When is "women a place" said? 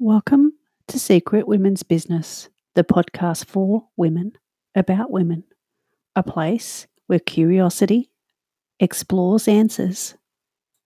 5.10-6.86